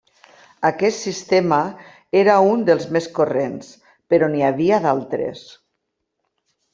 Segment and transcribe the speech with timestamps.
[0.69, 1.59] Aquest sistema
[2.21, 3.69] era un dels més corrents,
[4.15, 5.45] però n'hi havia d'altres.